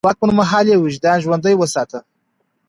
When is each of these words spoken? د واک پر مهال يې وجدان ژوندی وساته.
د 0.03 0.03
واک 0.07 0.17
پر 0.21 0.29
مهال 0.39 0.65
يې 0.71 0.77
وجدان 0.85 1.17
ژوندی 1.23 1.55
وساته. 1.57 1.99